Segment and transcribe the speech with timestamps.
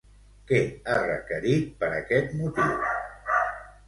[0.51, 3.45] Què ha requerit, per aquest motiu?